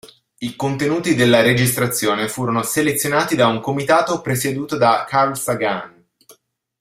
[0.39, 6.05] I contenuti della registrazione furono selezionati da un comitato presieduto da Carl Sagan.